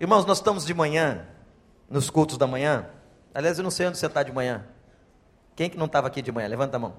[0.00, 1.26] Irmãos, nós estamos de manhã,
[1.88, 2.88] nos cultos da manhã.
[3.32, 4.66] Aliás, eu não sei onde você está de manhã.
[5.54, 6.48] Quem que não estava aqui de manhã?
[6.48, 6.96] Levanta a mão.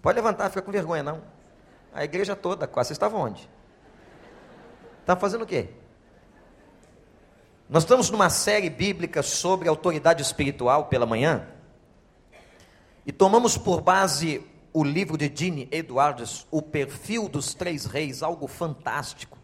[0.00, 1.22] Pode levantar, fica com vergonha não.
[1.92, 2.88] A igreja toda, quase.
[2.88, 3.48] Vocês estavam onde?
[5.00, 5.70] Estavam fazendo o quê?
[7.68, 11.48] Nós estamos numa série bíblica sobre autoridade espiritual pela manhã.
[13.04, 18.46] E tomamos por base o livro de Gene Edwards, O Perfil dos Três Reis, algo
[18.46, 19.38] fantástico.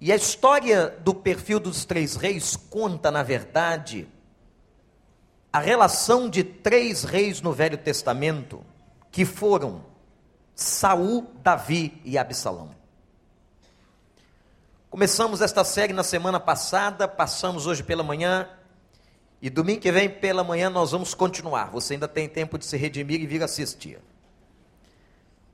[0.00, 4.06] E a história do perfil dos três reis conta, na verdade,
[5.52, 8.64] a relação de três reis no Velho Testamento,
[9.10, 9.84] que foram
[10.54, 12.70] Saul, Davi e Absalão.
[14.88, 18.48] Começamos esta série na semana passada, passamos hoje pela manhã,
[19.42, 21.70] e domingo que vem pela manhã nós vamos continuar.
[21.70, 23.98] Você ainda tem tempo de se redimir e vir assistir.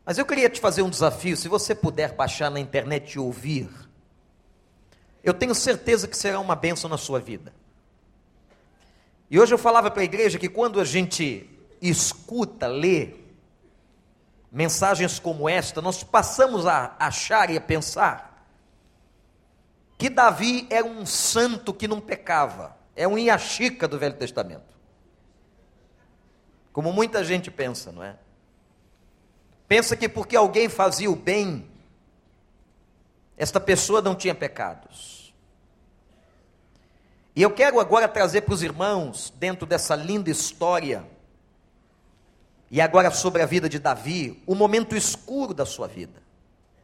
[0.05, 3.69] Mas eu queria te fazer um desafio, se você puder baixar na internet e ouvir
[5.25, 7.53] eu tenho certeza que será uma bênção na sua vida.
[9.31, 11.51] E hoje eu falava para a igreja que quando a gente
[11.81, 13.15] escuta, lê
[14.53, 18.47] mensagens como esta, nós passamos a achar e a pensar
[19.97, 24.75] que Davi era um santo que não pecava, é um Iachica do Velho Testamento.
[26.73, 28.17] Como muita gente pensa, não é?
[29.67, 31.67] Pensa que porque alguém fazia o bem,
[33.37, 35.35] esta pessoa não tinha pecados.
[37.37, 41.05] E eu quero agora trazer para os irmãos, dentro dessa linda história,
[42.71, 46.23] e agora sobre a vida de Davi, o momento escuro da sua vida,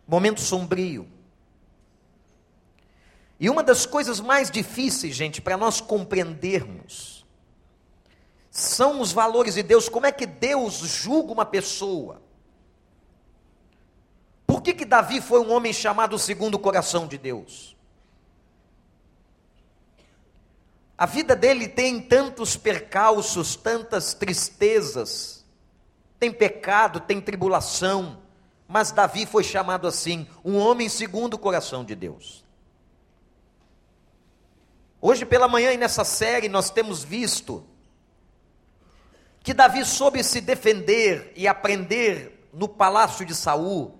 [0.06, 1.09] momento sombrio.
[3.39, 7.25] E uma das coisas mais difíceis, gente, para nós compreendermos,
[8.51, 12.21] são os valores de Deus, como é que Deus julga uma pessoa.
[14.61, 17.75] Por que, que Davi foi um homem chamado segundo o coração de Deus?
[20.98, 25.47] A vida dele tem tantos percalços, tantas tristezas,
[26.19, 28.21] tem pecado, tem tribulação,
[28.69, 32.44] mas Davi foi chamado assim, um homem segundo o coração de Deus.
[35.00, 37.65] Hoje pela manhã e nessa série nós temos visto
[39.42, 44.00] que Davi soube se defender e aprender no palácio de Saul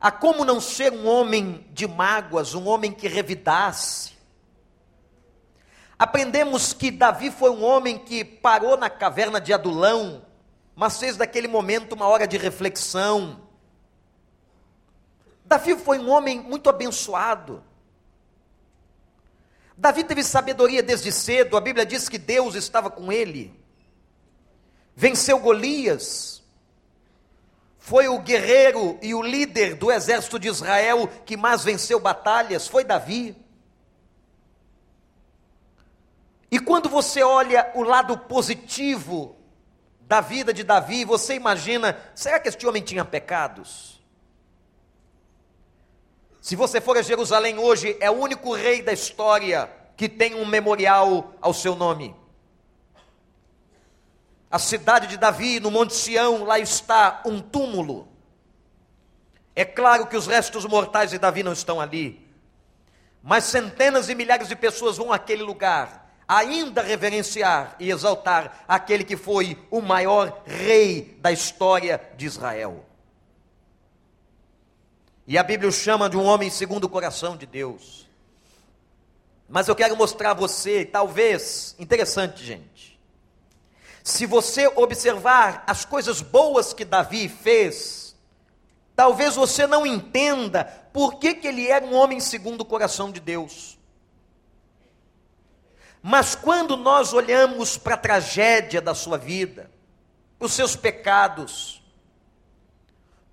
[0.00, 4.16] a como não ser um homem de mágoas, um homem que revidasse,
[5.98, 10.22] Aprendemos que Davi foi um homem que parou na caverna de Adulão,
[10.74, 13.40] mas fez daquele momento uma hora de reflexão.
[15.46, 17.64] Davi foi um homem muito abençoado.
[19.74, 23.58] Davi teve sabedoria desde cedo, a Bíblia diz que Deus estava com ele.
[24.94, 26.35] Venceu Golias.
[27.86, 32.82] Foi o guerreiro e o líder do exército de Israel que mais venceu batalhas, foi
[32.82, 33.36] Davi.
[36.50, 39.36] E quando você olha o lado positivo
[40.00, 44.02] da vida de Davi, você imagina: será que este homem tinha pecados?
[46.40, 50.44] Se você for a Jerusalém hoje, é o único rei da história que tem um
[50.44, 52.16] memorial ao seu nome.
[54.50, 58.08] A cidade de Davi, no Monte Sião, lá está um túmulo.
[59.54, 62.26] É claro que os restos mortais de Davi não estão ali,
[63.22, 69.16] mas centenas e milhares de pessoas vão àquele lugar ainda reverenciar e exaltar aquele que
[69.16, 72.84] foi o maior rei da história de Israel.
[75.26, 78.08] E a Bíblia o chama de um homem segundo o coração de Deus.
[79.48, 82.95] Mas eu quero mostrar a você, talvez, interessante, gente.
[84.06, 88.14] Se você observar as coisas boas que Davi fez,
[88.94, 93.18] talvez você não entenda por que, que ele era um homem segundo o coração de
[93.18, 93.76] Deus.
[96.00, 99.68] Mas quando nós olhamos para a tragédia da sua vida,
[100.38, 101.82] os seus pecados,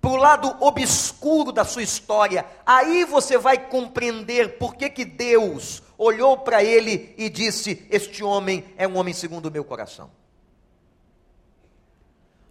[0.00, 5.84] para o lado obscuro da sua história, aí você vai compreender por que, que Deus
[5.96, 10.10] olhou para ele e disse: Este homem é um homem segundo o meu coração.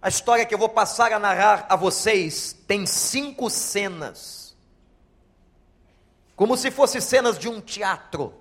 [0.04, 4.54] A história que eu vou passar a narrar a vocês tem cinco cenas,
[6.36, 8.34] como se fossem cenas de um teatro.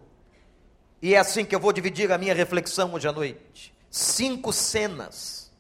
[1.02, 3.74] E é assim que eu vou dividir a minha reflexão hoje à noite.
[3.90, 5.54] Cinco cenas.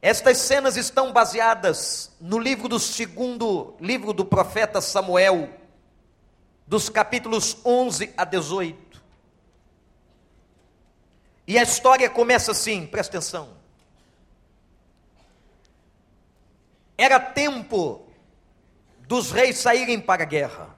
[0.00, 5.50] Estas cenas estão baseadas no livro do segundo livro do profeta Samuel,
[6.66, 9.02] dos capítulos 11 a 18.
[11.46, 13.59] E a história começa assim, presta atenção.
[17.00, 18.06] Era tempo
[19.08, 20.76] dos reis saírem para a guerra.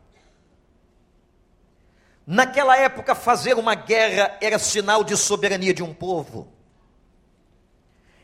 [2.24, 6.46] Naquela época, fazer uma guerra era sinal de soberania de um povo.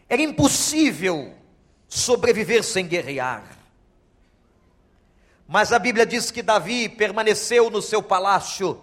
[0.08, 1.34] Era impossível
[1.88, 3.42] sobreviver sem guerrear.
[5.48, 8.80] Mas a Bíblia diz que Davi permaneceu no seu palácio.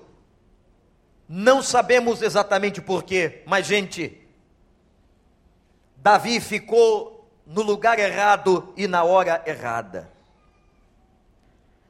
[1.25, 4.21] Não sabemos exatamente porquê, mas, gente,
[5.95, 7.14] Davi ficou
[7.45, 10.11] no lugar errado e na hora errada.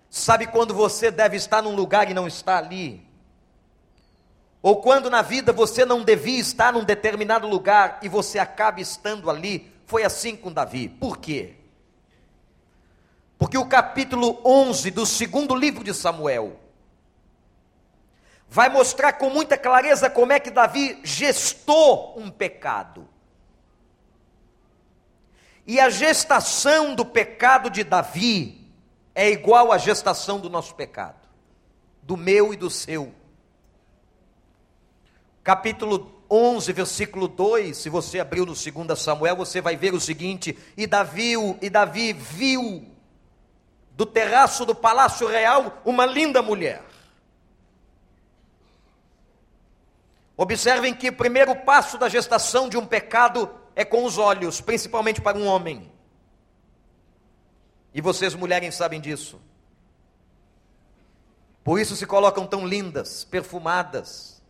[0.10, 3.06] Sabe quando você deve estar num lugar e não está ali?
[4.62, 9.30] Ou quando na vida você não devia estar num determinado lugar e você acaba estando
[9.30, 9.72] ali?
[9.86, 10.90] Foi assim com Davi.
[10.90, 11.56] Por quê?
[13.38, 16.60] Porque o capítulo 11 do segundo livro de Samuel
[18.50, 23.08] vai mostrar com muita clareza como é que Davi gestou um pecado.
[25.66, 28.72] E a gestação do pecado de Davi
[29.16, 31.28] é igual à gestação do nosso pecado,
[32.04, 33.14] do meu e do seu.
[35.44, 40.58] Capítulo 11, versículo 2, se você abriu no 2 Samuel, você vai ver o seguinte:
[40.78, 42.86] e Davi, e Davi viu
[43.92, 46.84] do terraço do palácio real uma linda mulher.
[50.38, 55.22] Observem que o primeiro passo da gestação de um pecado é com os olhos, principalmente
[55.22, 55.92] para um homem.
[57.94, 59.40] E vocês, mulheres, sabem disso.
[61.64, 64.42] Por isso se colocam tão lindas, perfumadas.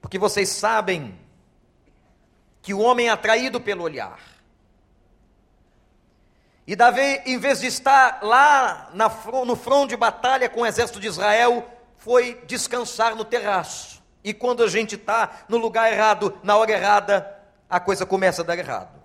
[0.00, 1.18] Porque vocês sabem
[2.62, 4.20] que o homem é atraído pelo olhar.
[6.66, 11.08] E Davi, em vez de estar lá no front de batalha com o exército de
[11.08, 11.68] Israel,
[11.98, 14.02] foi descansar no terraço.
[14.24, 17.38] E quando a gente está no lugar errado, na hora errada,
[17.68, 19.04] a coisa começa a dar errado.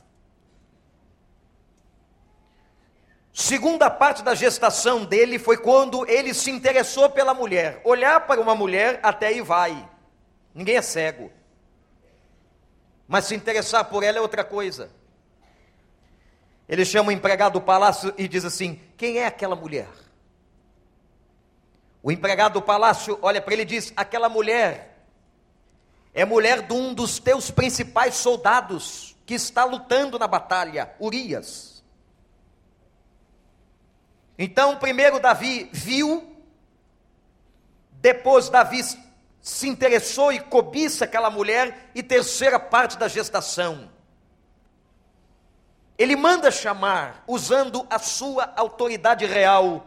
[3.33, 7.81] Segunda parte da gestação dele foi quando ele se interessou pela mulher.
[7.83, 9.89] Olhar para uma mulher, até aí vai.
[10.53, 11.31] Ninguém é cego.
[13.05, 14.89] Mas se interessar por ela é outra coisa.
[16.67, 19.89] Ele chama o empregado do palácio e diz assim: Quem é aquela mulher?
[22.01, 24.98] O empregado do palácio olha para ele e diz: Aquela mulher
[26.13, 31.83] é mulher de um dos teus principais soldados que está lutando na batalha, Urias.
[34.37, 36.35] Então, primeiro Davi viu,
[37.91, 38.81] depois Davi
[39.41, 43.89] se interessou e cobiça aquela mulher, e terceira parte da gestação
[45.99, 49.85] ele manda chamar, usando a sua autoridade real.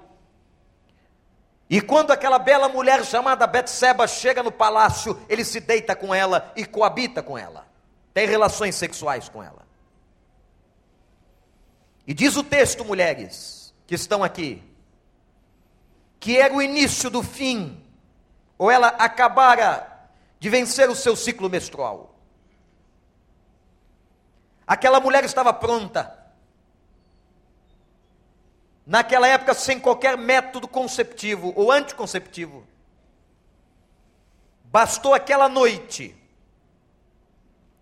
[1.73, 6.53] E quando aquela bela mulher chamada Betseba chega no palácio, ele se deita com ela
[6.55, 7.67] e coabita com ela.
[8.13, 9.67] Tem relações sexuais com ela.
[12.07, 14.63] E diz o texto, mulheres, que estão aqui,
[16.21, 17.83] que era o início do fim,
[18.59, 22.15] ou ela acabara de vencer o seu ciclo menstrual.
[24.67, 26.22] Aquela mulher estava pronta.
[28.87, 32.67] Naquela época, sem qualquer método conceptivo ou anticonceptivo.
[34.65, 36.17] Bastou aquela noite,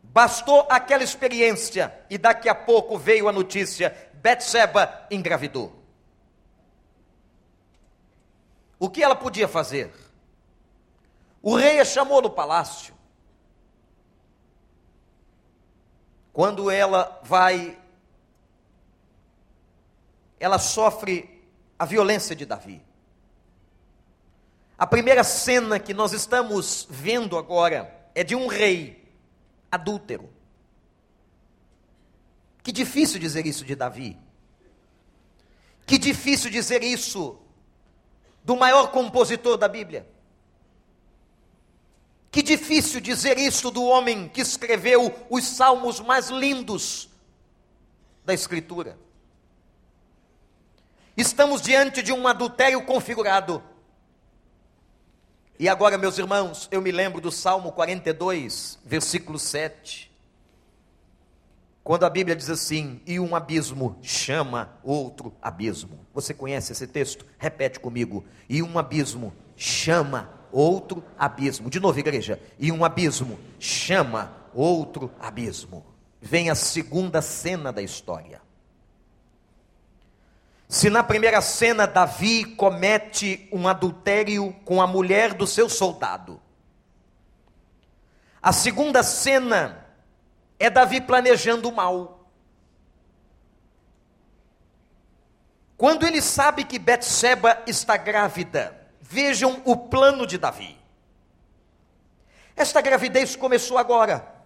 [0.03, 5.81] bastou aquela experiência, e daqui a pouco veio a notícia: Betseba engravidou.
[8.79, 9.93] O que ela podia fazer?
[11.43, 12.95] O rei a chamou no palácio.
[16.33, 17.79] Quando ela vai,
[20.41, 21.45] ela sofre
[21.79, 22.83] a violência de Davi.
[24.77, 29.07] A primeira cena que nós estamos vendo agora é de um rei
[29.71, 30.31] adúltero.
[32.63, 34.17] Que difícil dizer isso de Davi.
[35.87, 37.39] Que difícil dizer isso
[38.43, 40.09] do maior compositor da Bíblia.
[42.31, 47.11] Que difícil dizer isso do homem que escreveu os salmos mais lindos
[48.25, 48.97] da Escritura.
[51.21, 53.63] Estamos diante de um adultério configurado.
[55.59, 60.11] E agora, meus irmãos, eu me lembro do Salmo 42, versículo 7.
[61.85, 66.07] Quando a Bíblia diz assim: E um abismo chama outro abismo.
[66.15, 67.27] Você conhece esse texto?
[67.37, 68.25] Repete comigo.
[68.49, 71.69] E um abismo chama outro abismo.
[71.69, 72.41] De novo, igreja.
[72.59, 75.85] E um abismo chama outro abismo.
[76.19, 78.41] Vem a segunda cena da história.
[80.71, 86.41] Se na primeira cena Davi comete um adultério com a mulher do seu soldado,
[88.41, 89.85] a segunda cena
[90.61, 92.31] é Davi planejando o mal.
[95.77, 100.79] Quando ele sabe que Betseba está grávida, vejam o plano de Davi.
[102.55, 104.40] Esta gravidez começou agora.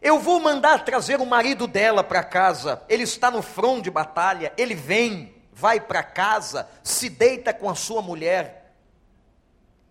[0.00, 2.82] Eu vou mandar trazer o marido dela para casa.
[2.88, 4.52] Ele está no front de batalha.
[4.56, 8.74] Ele vem, vai para casa, se deita com a sua mulher.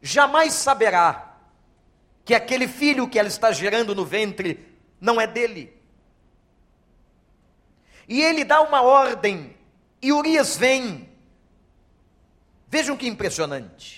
[0.01, 1.37] Jamais saberá
[2.23, 5.73] que aquele filho que ela está gerando no ventre não é dele.
[8.07, 9.55] E ele dá uma ordem,
[10.01, 11.09] e Urias vem.
[12.67, 13.96] Vejam que impressionante.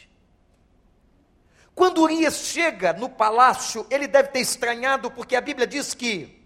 [1.79, 6.45] Quando Urias chega no palácio, ele deve ter estranhado, porque a Bíblia diz que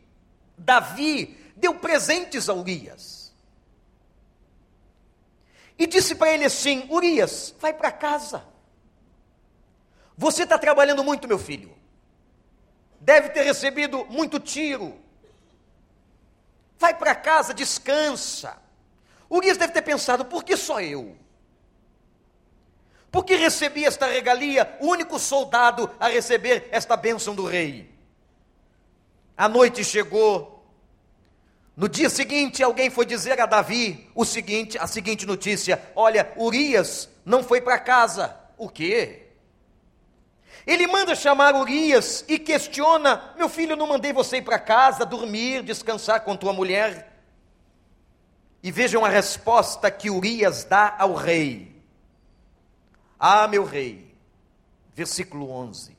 [0.56, 3.34] Davi deu presentes a Urias.
[5.76, 8.46] E disse para ele assim: Urias, vai para casa.
[10.16, 11.76] Você está trabalhando muito, meu filho.
[13.00, 15.02] Deve ter recebido muito tiro.
[16.78, 18.62] Vai para casa, descansa.
[19.28, 21.18] Urias deve ter pensado: por que só eu?
[23.14, 27.94] Porque recebi esta regalia, o único soldado a receber esta bênção do rei.
[29.38, 30.66] A noite chegou.
[31.78, 37.08] No dia seguinte, alguém foi dizer a Davi o seguinte, a seguinte notícia: Olha, Urias
[37.24, 38.36] não foi para casa.
[38.58, 39.28] O quê?
[40.66, 45.62] Ele manda chamar Urias e questiona: Meu filho, não mandei você ir para casa, dormir,
[45.62, 47.14] descansar com tua mulher?
[48.64, 51.73] E vejam a resposta que Urias dá ao rei.
[53.26, 54.14] Ah, meu rei,
[54.94, 55.96] versículo 11: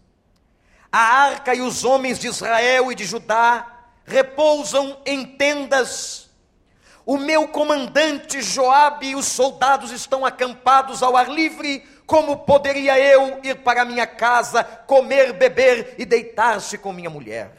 [0.93, 6.29] A arca e os homens de Israel e de Judá repousam em tendas.
[7.07, 11.83] O meu comandante Joabe e os soldados estão acampados ao ar livre.
[12.05, 17.57] Como poderia eu ir para minha casa, comer, beber e deitar-se com minha mulher?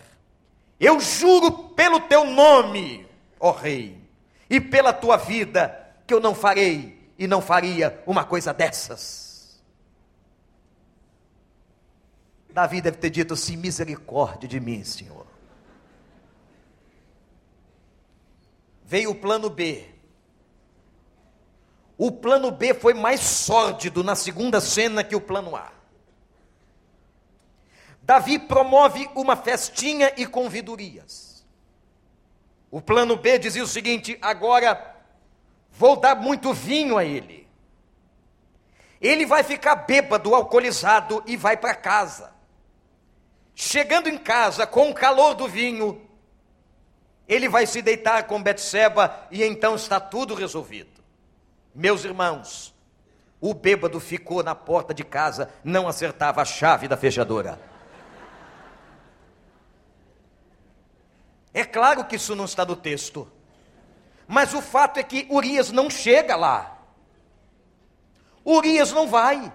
[0.80, 3.08] Eu juro pelo teu nome,
[3.40, 4.00] ó rei,
[4.48, 9.25] e pela tua vida, que eu não farei e não faria uma coisa dessas.
[12.56, 15.28] Davi deve ter dito assim: misericórdia de mim, Senhor.
[18.86, 19.90] Veio o plano B.
[21.98, 25.70] O plano B foi mais sórdido na segunda cena que o plano A.
[28.02, 31.46] Davi promove uma festinha e convidorias.
[32.72, 34.96] O plano B dizia o seguinte: agora
[35.72, 37.50] vou dar muito vinho a ele.
[39.02, 42.35] Ele vai ficar bêbado, alcoolizado e vai para casa.
[43.56, 46.02] Chegando em casa com o calor do vinho,
[47.26, 51.02] ele vai se deitar com Betseba e então está tudo resolvido.
[51.74, 52.76] Meus irmãos,
[53.40, 57.60] o bêbado ficou na porta de casa, não acertava a chave da fechadura.
[61.54, 63.32] É claro que isso não está no texto.
[64.28, 66.78] Mas o fato é que Urias não chega lá.
[68.46, 69.54] Urias não vai.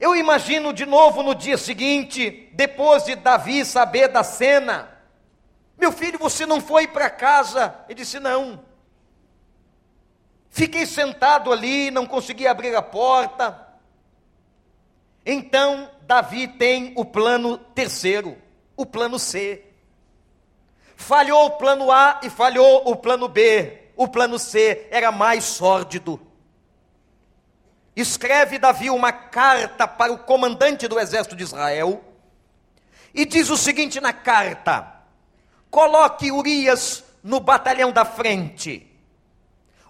[0.00, 4.88] Eu imagino de novo no dia seguinte, depois de Davi saber da cena:
[5.76, 7.74] Meu filho, você não foi para casa?
[7.88, 8.64] Ele disse: Não.
[10.50, 13.66] Fiquei sentado ali, não consegui abrir a porta.
[15.26, 18.36] Então, Davi tem o plano terceiro,
[18.76, 19.64] o plano C.
[20.96, 23.90] Falhou o plano A e falhou o plano B.
[23.96, 26.27] O plano C era mais sórdido
[28.00, 32.04] escreve Davi uma carta para o comandante do exército de Israel
[33.12, 35.02] e diz o seguinte na carta:
[35.70, 38.86] coloque Urias no batalhão da frente,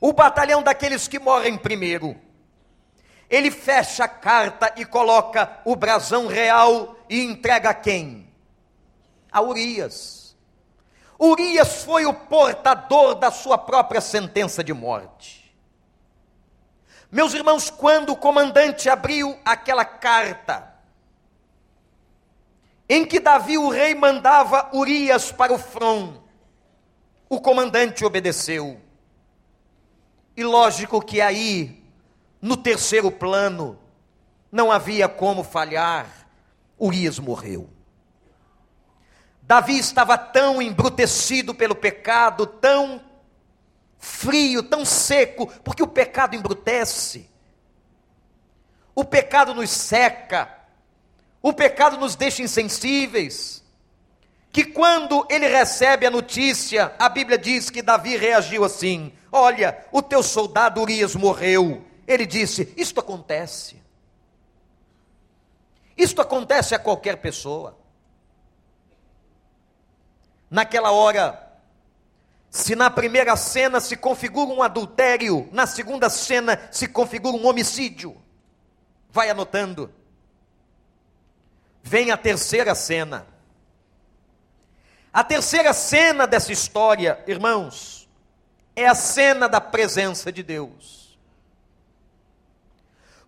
[0.00, 2.16] o batalhão daqueles que morrem primeiro.
[3.28, 8.26] Ele fecha a carta e coloca o brasão real e entrega a quem?
[9.30, 10.34] A Urias.
[11.20, 15.37] Urias foi o portador da sua própria sentença de morte.
[17.10, 20.74] Meus irmãos, quando o comandante abriu aquela carta,
[22.88, 26.16] em que Davi, o rei, mandava Urias para o front,
[27.28, 28.80] o comandante obedeceu.
[30.36, 31.82] E lógico que aí,
[32.40, 33.78] no terceiro plano,
[34.52, 36.06] não havia como falhar,
[36.78, 37.68] Urias morreu.
[39.42, 43.00] Davi estava tão embrutecido pelo pecado, tão
[43.98, 47.28] frio, tão seco, porque o pecado embrutece.
[48.94, 50.56] O pecado nos seca.
[51.42, 53.64] O pecado nos deixa insensíveis.
[54.50, 60.02] Que quando ele recebe a notícia, a Bíblia diz que Davi reagiu assim: Olha, o
[60.02, 61.84] teu soldado Urias morreu.
[62.06, 63.82] Ele disse: Isto acontece.
[65.96, 67.76] Isto acontece a qualquer pessoa.
[70.50, 71.47] Naquela hora,
[72.50, 78.16] Se na primeira cena se configura um adultério, na segunda cena se configura um homicídio.
[79.10, 79.92] Vai anotando.
[81.82, 83.26] Vem a terceira cena.
[85.12, 88.08] A terceira cena dessa história, irmãos,
[88.76, 91.18] é a cena da presença de Deus.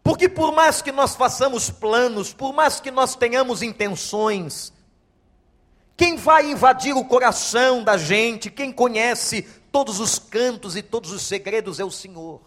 [0.02, 4.72] Porque por mais que nós façamos planos, por mais que nós tenhamos intenções,
[6.00, 11.20] quem vai invadir o coração da gente, quem conhece todos os cantos e todos os
[11.20, 12.40] segredos é o Senhor.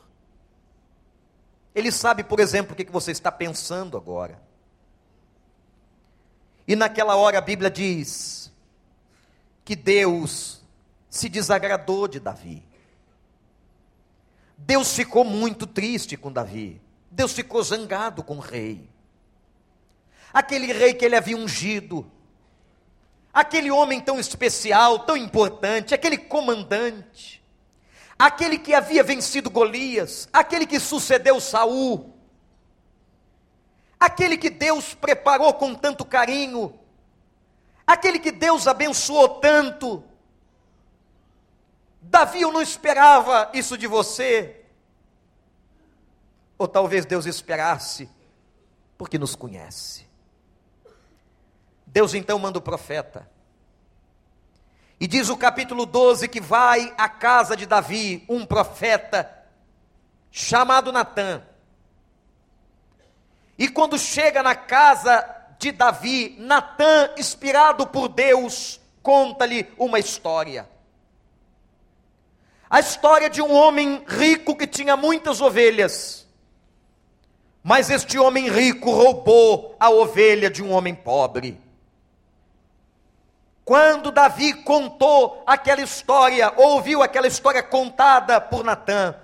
[1.75, 4.41] Ele sabe, por exemplo, o que você está pensando agora.
[6.67, 8.51] E naquela hora a Bíblia diz
[9.63, 10.63] que Deus
[11.07, 12.63] se desagradou de Davi.
[14.57, 16.81] Deus ficou muito triste com Davi.
[17.11, 18.89] Deus ficou zangado com o rei.
[20.33, 22.11] Aquele rei que ele havia ungido,
[23.33, 27.43] aquele homem tão especial, tão importante, aquele comandante,
[28.17, 32.13] aquele que havia vencido Golias, aquele que sucedeu Saul,
[33.99, 36.79] aquele que Deus preparou com tanto carinho,
[37.87, 40.03] aquele que Deus abençoou tanto.
[41.99, 44.61] Davi, eu não esperava isso de você.
[46.57, 48.07] Ou talvez Deus esperasse,
[48.97, 50.12] porque nos conhece.
[51.93, 53.29] Deus então manda o profeta.
[54.99, 59.31] E diz o capítulo 12 que vai à casa de Davi um profeta
[60.31, 61.43] chamado Natã.
[63.59, 65.23] E quando chega na casa
[65.59, 70.67] de Davi, Natã, inspirado por Deus, conta-lhe uma história.
[72.67, 76.27] A história de um homem rico que tinha muitas ovelhas.
[77.61, 81.62] Mas este homem rico roubou a ovelha de um homem pobre.
[83.65, 89.15] Quando Davi contou aquela história, ouviu aquela história contada por Natã,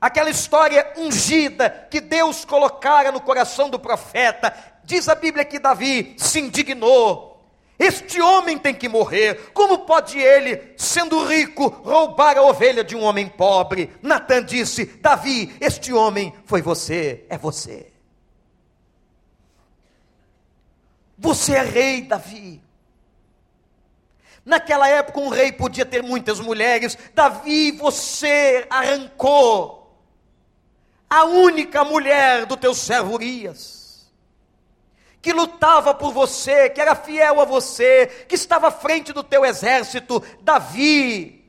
[0.00, 6.16] aquela história ungida que Deus colocara no coração do profeta, diz a Bíblia que Davi
[6.18, 7.36] se indignou.
[7.78, 9.50] Este homem tem que morrer.
[9.52, 13.92] Como pode ele, sendo rico, roubar a ovelha de um homem pobre?
[14.02, 17.92] Natan disse: Davi, este homem foi você, é você.
[21.18, 22.65] Você é rei, Davi.
[24.46, 26.96] Naquela época, um rei podia ter muitas mulheres.
[27.12, 29.92] Davi, você arrancou
[31.10, 34.08] a única mulher do teu servo Urias,
[35.20, 39.44] que lutava por você, que era fiel a você, que estava à frente do teu
[39.44, 40.22] exército.
[40.42, 41.44] Davi,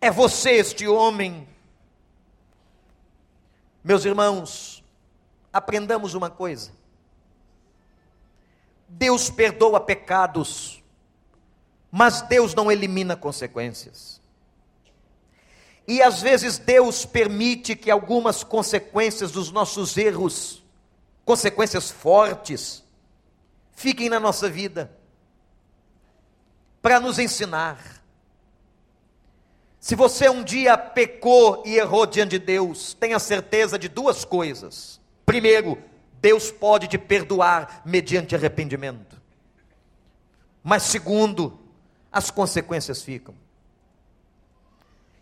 [0.00, 1.46] é você este homem.
[3.84, 4.82] Meus irmãos,
[5.52, 6.72] aprendamos uma coisa.
[8.88, 10.75] Deus perdoa pecados
[11.96, 14.20] mas Deus não elimina consequências.
[15.88, 20.62] E às vezes Deus permite que algumas consequências dos nossos erros,
[21.24, 22.84] consequências fortes,
[23.74, 24.94] fiquem na nossa vida,
[26.82, 28.02] para nos ensinar.
[29.80, 35.00] Se você um dia pecou e errou diante de Deus, tenha certeza de duas coisas.
[35.24, 35.82] Primeiro,
[36.20, 39.18] Deus pode te perdoar mediante arrependimento.
[40.62, 41.64] Mas segundo,
[42.16, 43.34] as consequências ficam.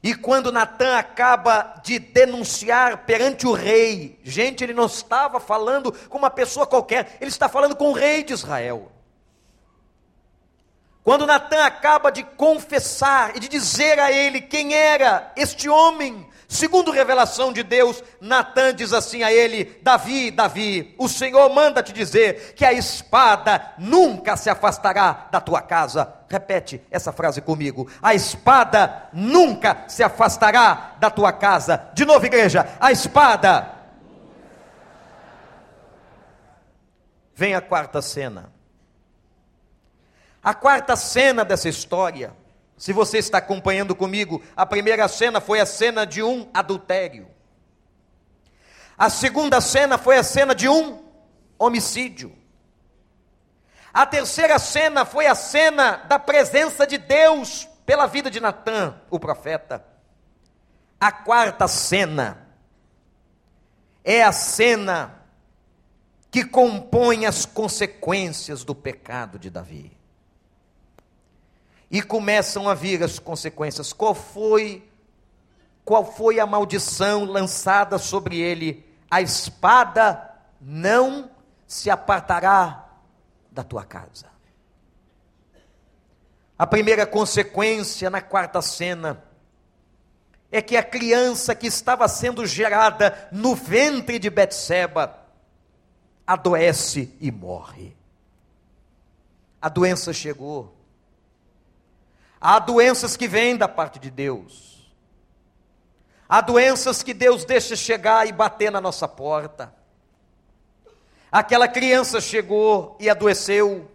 [0.01, 6.19] E quando Natan acaba de denunciar perante o rei, gente, ele não estava falando com
[6.19, 8.93] uma pessoa qualquer, ele está falando com o rei de Israel.
[11.03, 16.25] Quando Natan acaba de confessar e de dizer a ele quem era este homem,
[16.55, 21.93] segundo revelação de Deus, Natan diz assim a ele: Davi, Davi, o Senhor manda te
[21.93, 26.15] dizer que a espada nunca se afastará da tua casa.
[26.29, 31.91] Repete essa frase comigo: a espada nunca se afastará da tua casa.
[31.95, 33.73] De novo, igreja, a espada.
[37.35, 38.53] Vem a quarta cena.
[40.43, 42.33] A quarta cena dessa história,
[42.77, 47.29] se você está acompanhando comigo, a primeira cena foi a cena de um adultério.
[48.99, 51.03] A segunda cena foi a cena de um
[51.59, 52.37] homicídio.
[53.93, 59.21] A terceira cena foi a cena da presença de Deus pela vida de Natã, o
[59.21, 59.85] profeta.
[61.01, 62.49] A quarta cena
[64.03, 65.23] é a cena
[66.31, 70.04] que compõe as consequências do pecado de Davi
[71.91, 73.93] e começam a vir as consequências.
[73.93, 74.83] Qual foi
[75.85, 78.85] qual foi a maldição lançada sobre ele?
[79.11, 81.31] A espada não
[81.67, 82.89] se apartará
[83.51, 84.27] da tua casa.
[86.59, 89.23] A primeira consequência na quarta cena
[90.51, 95.19] é que a criança que estava sendo gerada no ventre de Betseba
[96.27, 97.95] adoece e morre.
[99.61, 100.74] A doença chegou.
[102.47, 104.93] Há doenças que vêm da parte de Deus.
[106.29, 109.75] Há doenças que Deus deixa chegar e bater na nossa porta.
[111.33, 113.91] Aquela criança chegou e adoeceu.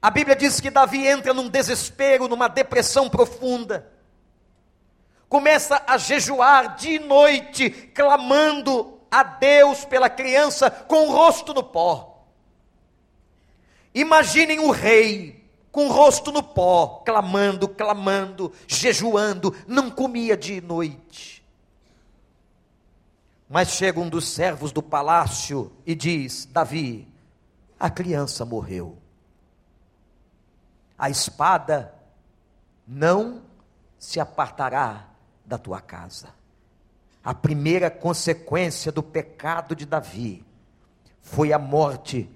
[0.00, 3.92] A Bíblia diz que Davi entra num desespero, numa depressão profunda.
[5.28, 11.62] Começa a jejuar dia e noite, clamando a Deus pela criança com o rosto no
[11.62, 12.24] pó.
[13.94, 15.37] Imaginem o rei
[15.70, 21.44] com o rosto no pó, clamando, clamando, jejuando, não comia dia e noite.
[23.48, 27.08] Mas chega um dos servos do palácio e diz: Davi,
[27.78, 28.98] a criança morreu.
[30.98, 31.94] A espada
[32.86, 33.42] não
[33.98, 35.08] se apartará
[35.44, 36.28] da tua casa.
[37.22, 40.44] A primeira consequência do pecado de Davi
[41.20, 42.28] foi a morte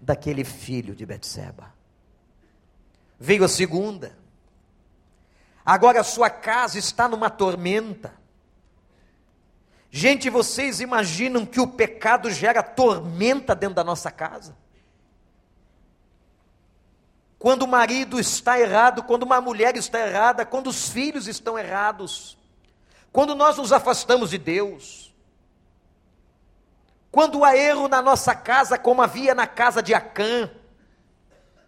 [0.00, 1.71] daquele filho de Betseba.
[3.22, 4.18] Veio a segunda.
[5.64, 8.12] Agora a sua casa está numa tormenta.
[9.92, 14.56] Gente, vocês imaginam que o pecado gera tormenta dentro da nossa casa?
[17.38, 22.36] Quando o marido está errado, quando uma mulher está errada, quando os filhos estão errados,
[23.12, 25.14] quando nós nos afastamos de Deus,
[27.12, 30.50] quando há erro na nossa casa, como havia na casa de Acã,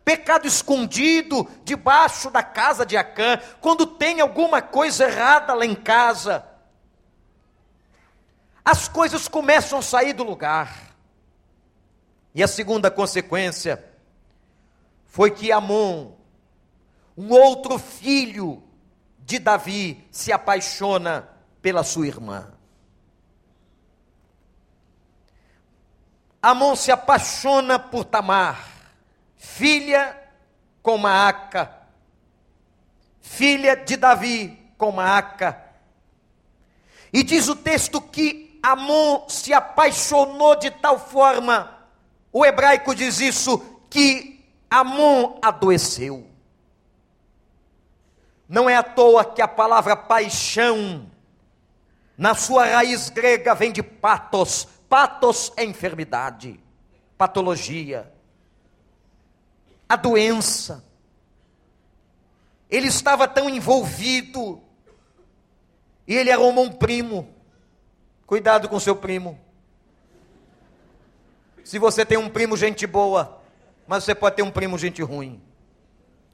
[0.05, 6.47] pecado escondido debaixo da casa de Acã, quando tem alguma coisa errada lá em casa,
[8.65, 10.95] as coisas começam a sair do lugar.
[12.35, 13.85] E a segunda consequência
[15.07, 16.13] foi que Amon,
[17.17, 18.63] um outro filho
[19.21, 21.29] de Davi, se apaixona
[21.63, 22.53] pela sua irmã.
[26.43, 28.74] Amon se apaixona por Tamar,
[29.45, 30.19] filha
[30.83, 31.71] com Maaca,
[33.21, 35.63] filha de Davi com Maaca.
[37.13, 41.87] E diz o texto que Amon se apaixonou de tal forma,
[42.33, 46.27] o hebraico diz isso, que Amon adoeceu.
[48.49, 51.09] Não é à toa que a palavra paixão,
[52.17, 54.67] na sua raiz grega, vem de patos.
[54.89, 56.59] Patos é enfermidade,
[57.17, 58.14] patologia,
[59.95, 60.85] a doença.
[62.71, 64.61] Ele estava tão envolvido,
[66.07, 67.35] e ele arrumou um primo,
[68.27, 69.39] Cuidado com seu primo.
[71.63, 73.41] Se você tem um primo gente boa,
[73.87, 75.43] mas você pode ter um primo gente ruim.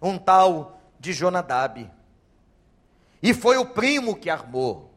[0.00, 1.90] Um tal de Jonadab.
[3.22, 4.94] E foi o primo que armou.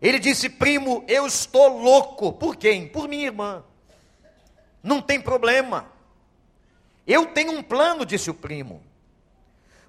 [0.00, 2.32] Ele disse: Primo, eu estou louco.
[2.32, 2.86] Por quem?
[2.86, 3.64] Por minha irmã.
[4.82, 5.90] Não tem problema.
[7.08, 8.82] Eu tenho um plano, disse o primo.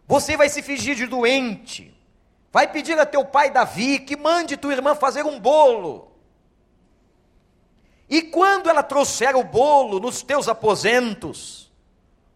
[0.08, 1.94] Você vai se fingir de doente.
[2.50, 6.14] Vai pedir a teu pai Davi que mande tua irmã fazer um bolo.
[8.10, 11.70] E quando ela trouxer o bolo nos teus aposentos,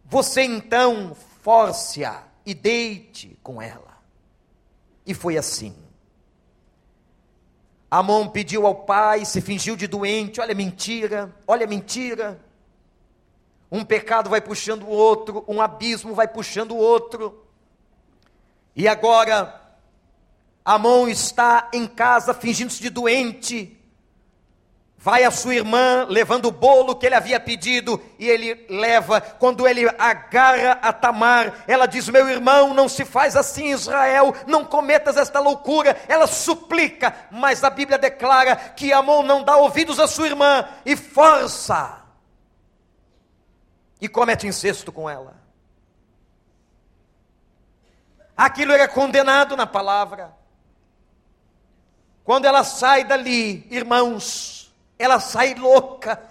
[0.04, 3.98] você então force-a e deite com ela.
[5.06, 5.74] E foi assim.
[7.90, 12.40] Amon pediu ao pai, se fingiu de doente, olha mentira, olha mentira.
[13.74, 17.44] Um pecado vai puxando o outro, um abismo vai puxando o outro.
[18.76, 19.60] E agora
[20.64, 23.76] Amon está em casa fingindo-se de doente.
[24.96, 29.20] Vai a sua irmã levando o bolo que ele havia pedido e ele leva.
[29.20, 34.64] Quando ele agarra a Tamar, ela diz: Meu irmão, não se faz assim, Israel, não
[34.64, 36.00] cometas esta loucura.
[36.08, 40.96] Ela suplica, mas a Bíblia declara que Amon não dá ouvidos à sua irmã e
[40.96, 42.03] força
[44.04, 45.34] e comete incesto com ela.
[48.36, 50.36] Aquilo era condenado na palavra.
[52.22, 56.22] Quando ela sai dali, irmãos, ela sai louca.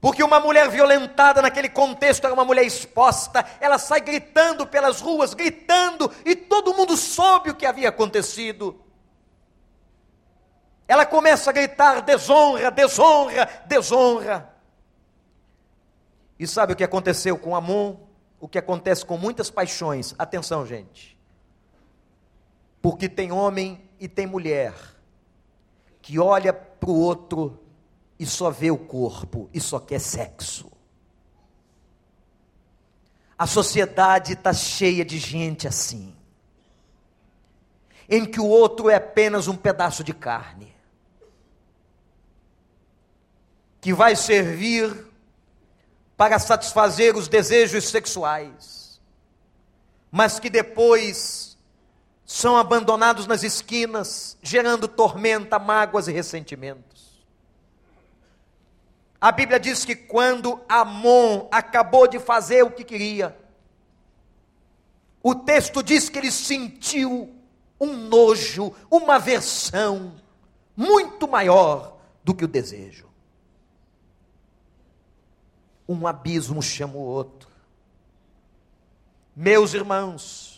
[0.00, 5.32] Porque uma mulher violentada naquele contexto era uma mulher exposta, ela sai gritando pelas ruas,
[5.32, 8.84] gritando, e todo mundo soube o que havia acontecido.
[10.88, 14.51] Ela começa a gritar: desonra, desonra, desonra.
[16.38, 17.96] E sabe o que aconteceu com Amon?
[18.40, 20.14] O que acontece com muitas paixões?
[20.18, 21.16] Atenção, gente.
[22.80, 24.74] Porque tem homem e tem mulher
[26.00, 27.62] que olha para o outro
[28.18, 30.70] e só vê o corpo e só quer sexo.
[33.38, 36.14] A sociedade está cheia de gente assim,
[38.08, 40.74] em que o outro é apenas um pedaço de carne,
[43.80, 45.11] que vai servir
[46.22, 49.00] para satisfazer os desejos sexuais,
[50.08, 51.58] mas que depois
[52.24, 57.26] são abandonados nas esquinas, gerando tormenta, mágoas e ressentimentos.
[59.20, 63.36] A Bíblia diz que quando Amon acabou de fazer o que queria,
[65.24, 67.34] o texto diz que ele sentiu
[67.80, 70.14] um nojo, uma aversão
[70.76, 73.11] muito maior do que o desejo.
[75.88, 77.50] Um abismo chama o outro.
[79.34, 80.52] Meus irmãos,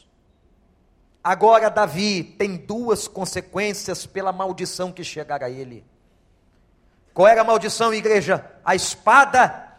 [1.25, 5.83] Agora, Davi tem duas consequências pela maldição que chegará a ele.
[7.15, 8.45] Qual era a maldição, igreja?
[8.63, 9.73] A espada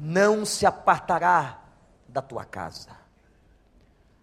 [0.00, 1.60] não se apartará
[2.08, 2.96] da tua casa.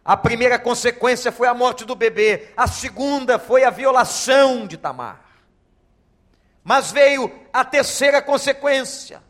[0.03, 5.21] A primeira consequência foi a morte do bebê, a segunda foi a violação de Tamar.
[6.63, 9.21] Mas veio a terceira consequência.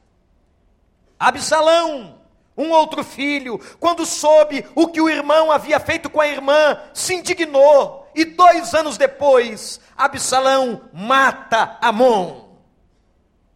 [1.27, 2.23] Absalão
[2.55, 7.15] um outro filho, quando soube o que o irmão havia feito com a irmã, se
[7.15, 12.49] indignou, e dois anos depois, Absalão mata Amon,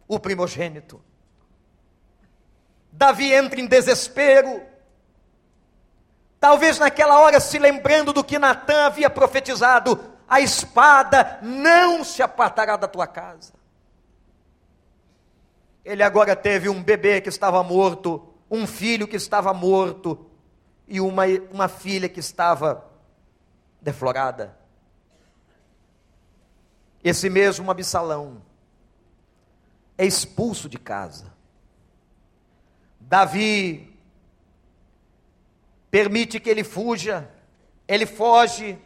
[0.08, 1.00] o primogênito.
[2.90, 4.62] Davi entra em desespero,
[6.40, 12.76] talvez naquela hora se lembrando do que Natan havia profetizado: a espada não se apartará
[12.76, 13.57] da tua casa.
[15.88, 20.26] Ele agora teve um bebê que estava morto, um filho que estava morto
[20.86, 22.84] e uma, uma filha que estava
[23.80, 24.54] deflorada.
[27.02, 28.42] Esse mesmo Absalão
[29.96, 31.32] é expulso de casa.
[33.00, 33.98] Davi
[35.90, 37.30] permite que ele fuja,
[37.88, 38.78] ele foge,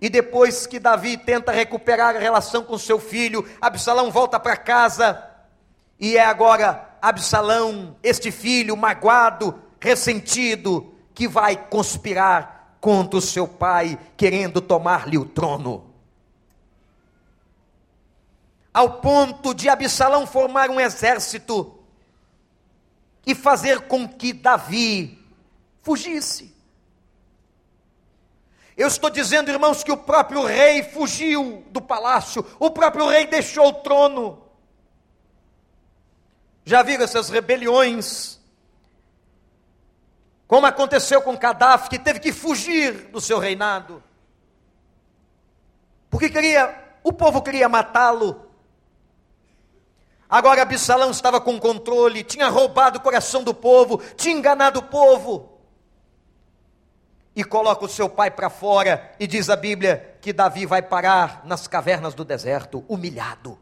[0.00, 5.29] e depois que Davi tenta recuperar a relação com seu filho, Absalão volta para casa,
[6.00, 13.98] e é agora Absalão, este filho magoado, ressentido, que vai conspirar contra o seu pai,
[14.16, 15.90] querendo tomar-lhe o trono.
[18.72, 21.78] Ao ponto de Absalão formar um exército
[23.26, 25.18] e fazer com que Davi
[25.82, 26.54] fugisse.
[28.76, 33.68] Eu estou dizendo, irmãos, que o próprio rei fugiu do palácio, o próprio rei deixou
[33.68, 34.49] o trono.
[36.64, 38.38] Já viram essas rebeliões?
[40.46, 44.02] Como aconteceu com Gaddafi, que teve que fugir do seu reinado.
[46.10, 48.50] Porque queria, o povo queria matá-lo.
[50.28, 55.60] Agora Absalão estava com controle, tinha roubado o coração do povo, tinha enganado o povo.
[57.34, 61.42] E coloca o seu pai para fora, e diz a Bíblia que Davi vai parar
[61.44, 63.56] nas cavernas do deserto, humilhado.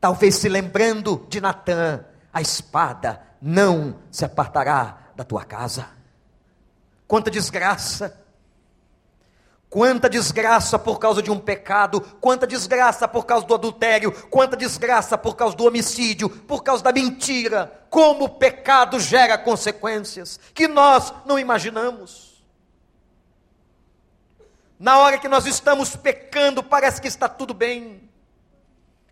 [0.00, 5.88] Talvez se lembrando de Natã, a espada não se apartará da tua casa.
[7.06, 8.18] Quanta desgraça!
[9.68, 15.16] Quanta desgraça por causa de um pecado, quanta desgraça por causa do adultério, quanta desgraça
[15.16, 17.84] por causa do homicídio, por causa da mentira.
[17.88, 22.42] Como o pecado gera consequências que nós não imaginamos.
[24.76, 28.09] Na hora que nós estamos pecando, parece que está tudo bem.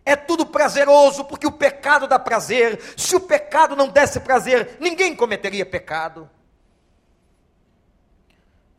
[0.09, 2.81] É tudo prazeroso, porque o pecado dá prazer.
[2.97, 6.27] Se o pecado não desse prazer, ninguém cometeria pecado.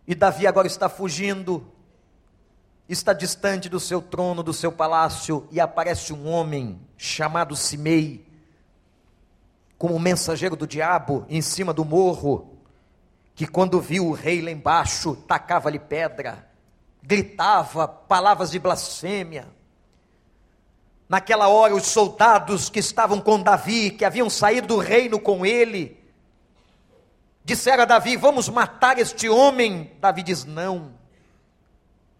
[0.08, 1.72] E Davi agora está fugindo,
[2.88, 8.26] está distante do seu trono, do seu palácio, e aparece um homem chamado Simei,
[9.78, 12.58] como mensageiro do diabo, em cima do morro,
[13.36, 16.50] que quando viu o rei lá embaixo, tacava-lhe pedra,
[17.00, 19.59] gritava palavras de blasfêmia
[21.10, 26.00] Naquela hora, os soldados que estavam com Davi, que haviam saído do reino com ele,
[27.44, 29.90] disseram a Davi: Vamos matar este homem.
[30.00, 30.94] Davi diz: Não.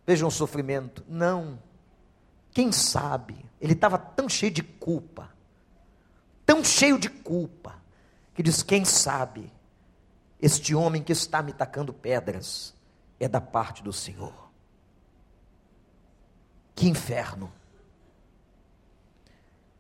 [0.04, 1.04] Vejam o sofrimento.
[1.08, 1.56] Não.
[2.50, 3.36] Quem sabe?
[3.60, 5.30] Ele estava tão cheio de culpa,
[6.44, 7.76] tão cheio de culpa,
[8.34, 9.52] que diz: Quem sabe?
[10.42, 12.74] Este homem que está me tacando pedras
[13.20, 14.50] é da parte do Senhor.
[16.74, 17.59] Que inferno!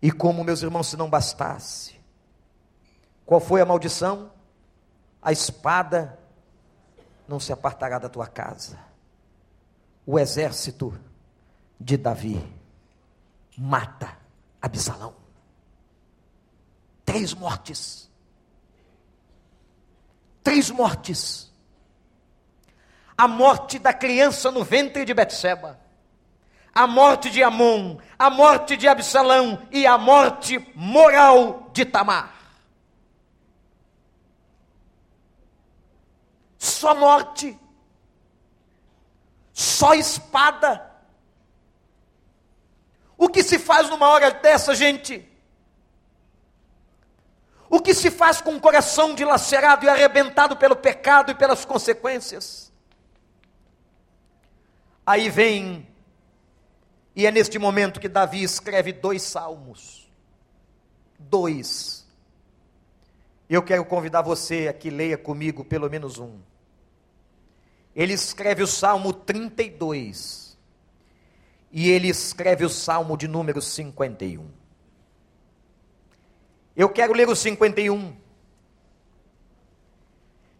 [0.02, 2.00] E como, meus irmãos, se não bastasse,
[3.26, 4.32] qual foi a maldição?
[5.20, 6.18] A espada
[7.28, 8.78] não se apartará da tua casa.
[10.06, 10.98] O exército
[11.78, 12.42] de Davi
[13.56, 14.16] mata
[14.60, 15.14] Absalão.
[17.04, 18.10] Três mortes.
[20.42, 21.52] três mortes:
[23.16, 25.78] a morte da criança no ventre de Betseba,
[26.74, 32.34] a morte de Amon, a morte de Absalão e a morte moral de Tamar.
[36.58, 37.58] Só morte,
[39.52, 40.90] só espada.
[43.16, 45.26] O que se faz numa hora dessa, gente?
[47.68, 52.72] O que se faz com o coração dilacerado e arrebentado pelo pecado e pelas consequências?
[55.06, 55.89] Aí vem
[57.14, 60.08] e é neste momento que Davi escreve dois salmos.
[61.18, 62.06] Dois.
[63.48, 66.38] Eu quero convidar você a que leia comigo pelo menos um.
[67.94, 70.56] Ele escreve o Salmo 32.
[71.72, 74.48] E ele escreve o Salmo de número 51.
[76.76, 78.16] Eu quero ler o 51.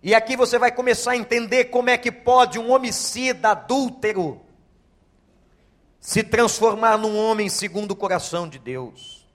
[0.02, 4.40] E aqui você vai começar a entender como é que pode um homicida adúltero
[6.00, 9.28] se transformar num homem segundo o coração de Deus.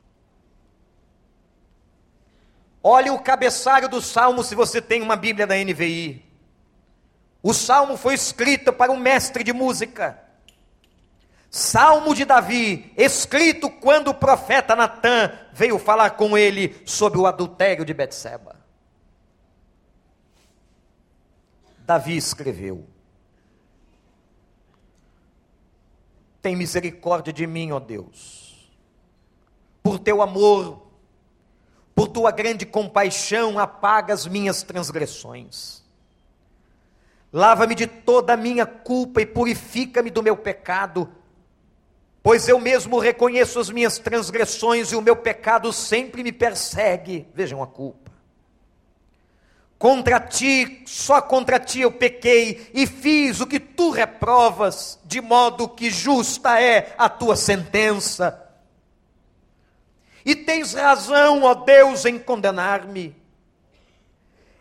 [2.81, 6.23] Olhe o cabeçalho do salmo se você tem uma Bíblia da NVI.
[7.41, 10.19] O salmo foi escrito para um mestre de música.
[11.49, 17.85] Salmo de Davi, escrito quando o profeta Natã veio falar com ele sobre o adultério
[17.85, 18.55] de Betseba.
[21.79, 22.85] Davi escreveu:
[26.45, 28.69] Tem misericórdia de mim, ó Deus.
[29.81, 30.83] Por teu amor,
[31.95, 35.83] por tua grande compaixão, apaga as minhas transgressões.
[37.33, 41.09] Lava-me de toda a minha culpa e purifica-me do meu pecado,
[42.21, 47.27] pois eu mesmo reconheço as minhas transgressões e o meu pecado sempre me persegue.
[47.33, 48.11] Vejam a culpa.
[49.77, 55.67] Contra ti, só contra ti eu pequei e fiz o que tu reprovas, de modo
[55.67, 58.41] que justa é a tua sentença.
[60.25, 63.15] E tens razão, ó Deus, em condenar-me.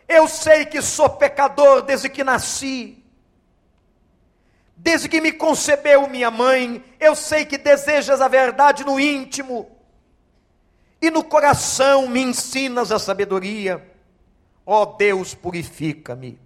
[0.07, 3.03] Eu sei que sou pecador desde que nasci.
[4.75, 9.71] Desde que me concebeu minha mãe, eu sei que desejas a verdade no íntimo,
[11.01, 13.94] e no coração me ensinas a sabedoria.
[14.65, 16.39] Ó oh Deus, purifica-me.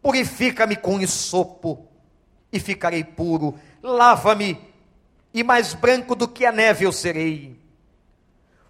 [0.00, 1.86] Purifica-me com isopo
[2.52, 3.58] e ficarei puro.
[3.82, 4.58] Lava-me
[5.34, 7.60] e mais branco do que a neve eu serei.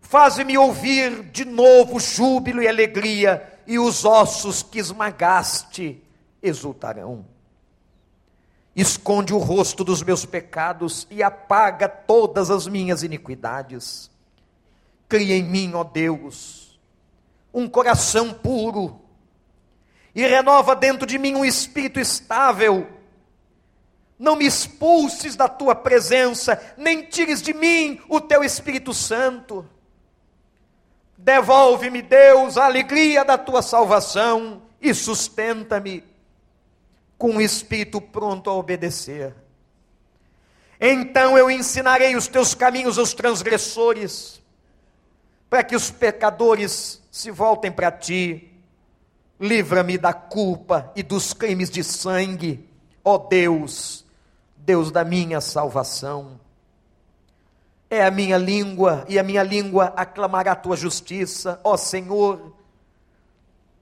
[0.00, 6.02] Faze-me ouvir de novo júbilo e alegria, e os ossos que esmagaste
[6.40, 7.24] exultarão.
[8.74, 14.10] Esconde o rosto dos meus pecados e apaga todas as minhas iniquidades.
[15.08, 16.65] Cria em mim, ó Deus,
[17.56, 19.00] um coração puro
[20.14, 22.86] e renova dentro de mim um espírito estável.
[24.18, 29.66] Não me expulses da tua presença, nem tires de mim o teu Espírito Santo.
[31.16, 36.04] Devolve-me, Deus, a alegria da tua salvação e sustenta-me
[37.16, 39.34] com um espírito pronto a obedecer.
[40.78, 44.42] Então eu ensinarei os teus caminhos aos transgressores,
[45.56, 48.52] para que os pecadores se voltem para ti.
[49.40, 52.68] Livra-me da culpa e dos crimes de sangue,
[53.02, 54.04] ó Deus,
[54.54, 56.38] Deus da minha salvação.
[57.88, 62.52] É a minha língua, e a minha língua aclamará a tua justiça, ó Senhor.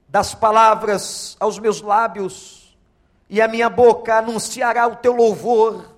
[0.07, 2.73] Das palavras aos meus lábios,
[3.29, 5.93] e a minha boca anunciará o teu louvor.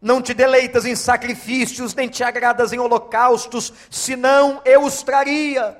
[0.00, 5.76] Não te deleitas em sacrifícios, nem te agradas em holocaustos, senão eu os traria.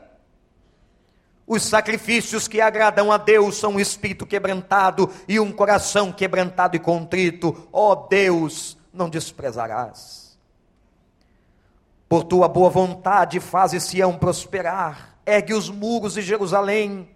[1.46, 6.78] Os sacrifícios que agradam a Deus são um espírito quebrantado e um coração quebrantado e
[6.78, 7.66] contrito.
[7.72, 10.38] Ó oh Deus, não desprezarás.
[12.08, 17.08] Por tua boa vontade, fazes Sião prosperar, ergue os muros de Jerusalém,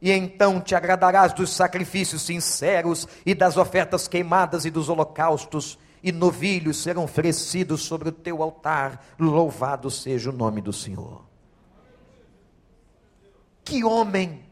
[0.00, 6.12] e então te agradarás dos sacrifícios sinceros e das ofertas queimadas e dos holocaustos e
[6.12, 9.04] novilhos serão oferecidos sobre o teu altar.
[9.18, 11.26] Louvado seja o nome do Senhor.
[13.64, 14.46] Que homem!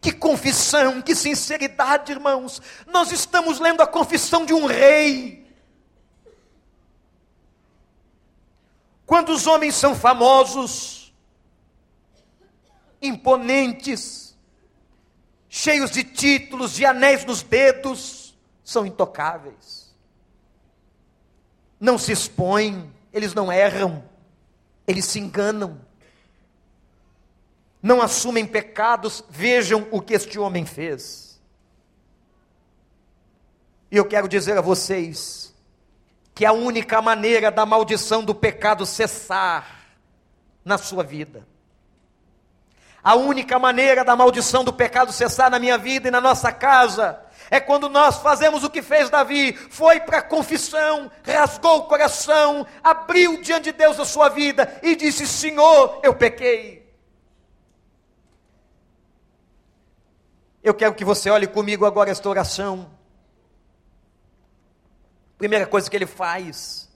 [0.00, 2.60] Que confissão, que sinceridade, irmãos.
[2.88, 5.46] Nós estamos lendo a confissão de um rei.
[9.06, 11.14] Quando os homens são famosos,
[13.00, 14.36] imponentes,
[15.48, 18.25] cheios de títulos, de anéis nos dedos,
[18.66, 19.94] são intocáveis.
[21.78, 24.04] Não se expõem, eles não erram,
[24.86, 25.80] eles se enganam.
[27.80, 31.40] não assumem pecados, vejam o que este homem fez.
[33.88, 35.54] E eu quero dizer a vocês
[36.34, 39.86] que a única maneira da maldição do pecado cessar
[40.64, 41.46] na sua vida,
[43.06, 47.22] a única maneira da maldição do pecado cessar na minha vida e na nossa casa,
[47.48, 52.66] é quando nós fazemos o que fez Davi, foi para a confissão, rasgou o coração,
[52.82, 56.92] abriu diante de Deus a sua vida e disse: Senhor, eu pequei.
[60.60, 62.90] Eu quero que você olhe comigo agora esta oração.
[65.38, 66.90] Primeira coisa que ele faz,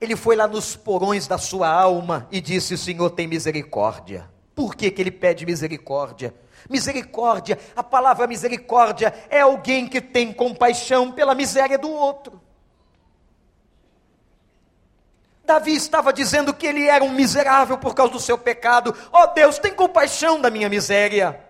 [0.00, 4.31] ele foi lá nos porões da sua alma e disse: Senhor, tem misericórdia.
[4.54, 6.34] Por que, que ele pede misericórdia?
[6.68, 12.40] Misericórdia, a palavra misericórdia é alguém que tem compaixão pela miséria do outro.
[15.44, 18.94] Davi estava dizendo que ele era um miserável por causa do seu pecado.
[19.12, 21.40] Oh Deus, tem compaixão da minha miséria.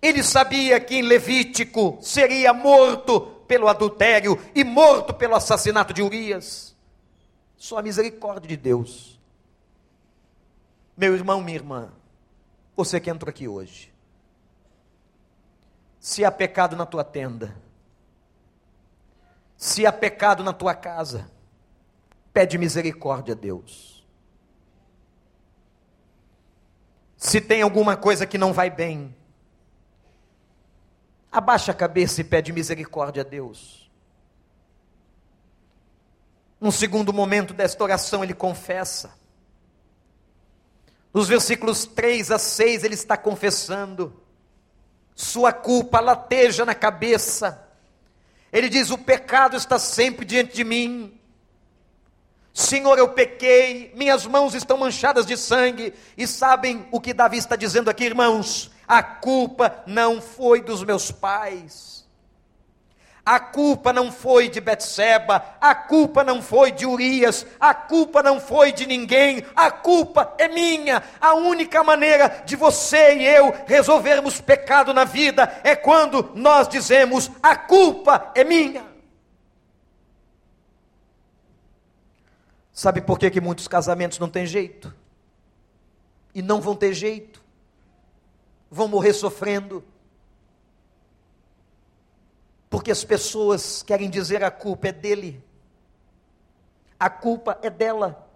[0.00, 6.76] Ele sabia que em Levítico seria morto pelo adultério e morto pelo assassinato de Urias.
[7.56, 9.15] Só a misericórdia de Deus.
[10.96, 11.92] Meu irmão, minha irmã,
[12.74, 13.92] você que entrou aqui hoje,
[16.00, 17.54] se há pecado na tua tenda,
[19.56, 21.30] se há pecado na tua casa,
[22.32, 24.06] pede misericórdia a Deus.
[27.16, 29.14] Se tem alguma coisa que não vai bem,
[31.30, 33.90] abaixa a cabeça e pede misericórdia a Deus.
[36.60, 39.14] Num segundo momento desta oração, ele confessa.
[41.16, 44.22] Nos versículos 3 a 6, ele está confessando.
[45.14, 47.66] Sua culpa lateja na cabeça.
[48.52, 51.18] Ele diz: O pecado está sempre diante de mim.
[52.52, 55.94] Senhor, eu pequei, minhas mãos estão manchadas de sangue.
[56.18, 58.70] E sabem o que Davi está dizendo aqui, irmãos?
[58.86, 62.05] A culpa não foi dos meus pais.
[63.26, 68.38] A culpa não foi de Betseba, a culpa não foi de Urias, a culpa não
[68.40, 71.02] foi de ninguém, a culpa é minha.
[71.20, 77.28] A única maneira de você e eu resolvermos pecado na vida é quando nós dizemos:
[77.42, 78.86] a culpa é minha.
[82.72, 84.94] Sabe por que, que muitos casamentos não têm jeito?
[86.32, 87.44] E não vão ter jeito?
[88.70, 89.84] vão morrer sofrendo.
[92.68, 95.42] Porque as pessoas querem dizer a culpa é dele,
[96.98, 98.28] a culpa é dela,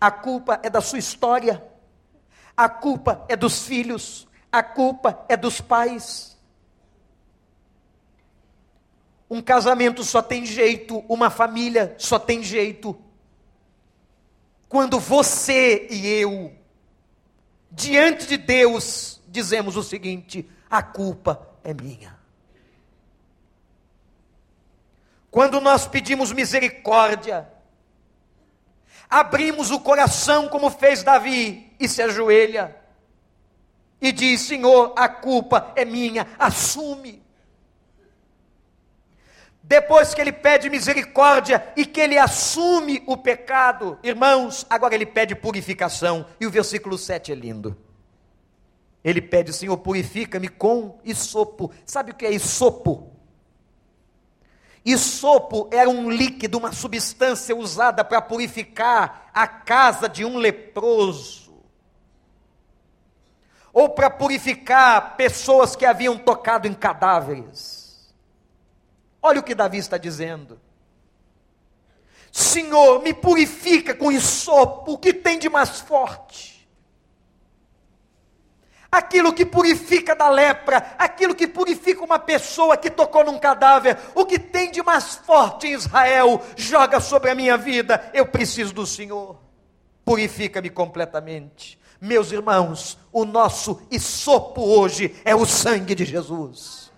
[0.00, 1.62] a culpa é da sua história,
[2.56, 6.36] a culpa é dos filhos, a culpa é dos pais.
[9.28, 12.96] Um casamento só tem jeito, uma família só tem jeito,
[14.68, 16.52] quando você e eu
[17.70, 22.15] diante de Deus, dizemos o seguinte: a culpa é minha.
[25.36, 27.46] Quando nós pedimos misericórdia,
[29.06, 32.74] abrimos o coração como fez Davi e se ajoelha
[34.00, 37.22] e diz: Senhor, a culpa é minha, assume.
[39.62, 45.34] Depois que ele pede misericórdia e que ele assume o pecado, irmãos, agora ele pede
[45.34, 46.24] purificação.
[46.40, 47.76] E o versículo 7 é lindo.
[49.04, 51.70] Ele pede, Senhor, purifica-me com isopo.
[51.84, 53.15] Sabe o que é isopo?
[54.86, 61.52] Isopo era um líquido, uma substância usada para purificar a casa de um leproso.
[63.72, 68.14] Ou para purificar pessoas que haviam tocado em cadáveres.
[69.20, 70.60] Olha o que Davi está dizendo.
[72.30, 76.55] Senhor, me purifica com isopo, o que tem de mais forte?
[78.90, 84.24] Aquilo que purifica da lepra, aquilo que purifica uma pessoa que tocou num cadáver, o
[84.24, 88.10] que tem de mais forte em Israel, joga sobre a minha vida.
[88.14, 89.36] Eu preciso do Senhor.
[90.04, 91.78] Purifica-me completamente.
[92.00, 96.92] Meus irmãos, o nosso isopo hoje é o sangue de Jesus.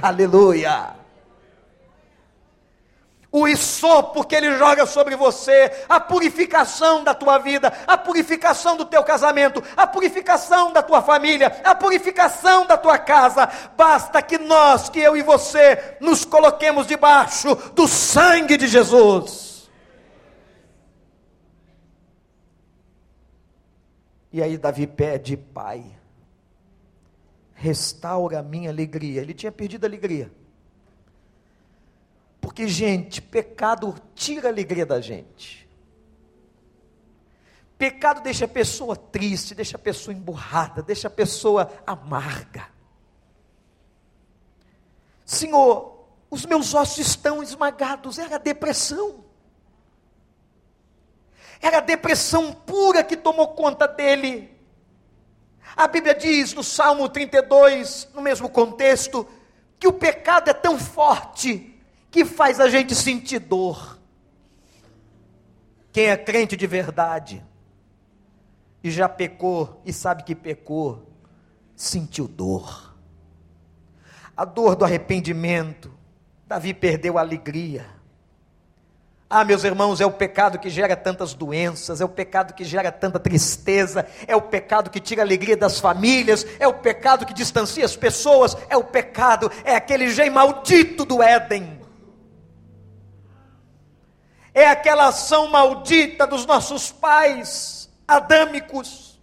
[0.00, 1.07] Aleluia
[3.30, 8.86] o isopo que ele joga sobre você, a purificação da tua vida, a purificação do
[8.86, 13.48] teu casamento, a purificação da tua família, a purificação da tua casa.
[13.76, 19.68] Basta que nós, que eu e você, nos coloquemos debaixo do sangue de Jesus.
[24.32, 25.84] E aí Davi pede, Pai,
[27.54, 29.20] restaura a minha alegria.
[29.20, 30.30] Ele tinha perdido a alegria.
[32.40, 35.68] Porque, gente, pecado tira a alegria da gente.
[37.78, 42.66] Pecado deixa a pessoa triste, deixa a pessoa emburrada, deixa a pessoa amarga.
[45.24, 49.24] Senhor, os meus ossos estão esmagados, era depressão.
[51.60, 54.56] Era a depressão pura que tomou conta dele.
[55.76, 59.26] A Bíblia diz no Salmo 32, no mesmo contexto,
[59.78, 61.77] que o pecado é tão forte
[62.10, 63.98] que faz a gente sentir dor.
[65.92, 67.44] Quem é crente de verdade
[68.82, 71.10] e já pecou e sabe que pecou,
[71.74, 72.96] sentiu dor.
[74.36, 75.92] A dor do arrependimento.
[76.46, 77.98] Davi perdeu a alegria
[79.30, 82.90] ah, meus irmãos, é o pecado que gera tantas doenças, é o pecado que gera
[82.90, 87.34] tanta tristeza, é o pecado que tira a alegria das famílias, é o pecado que
[87.34, 91.77] distancia as pessoas, é o pecado, é aquele gem maldito do Éden.
[94.58, 99.16] É aquela ação maldita dos nossos pais adâmicos.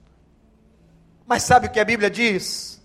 [1.28, 2.82] Mas sabe o que a Bíblia diz?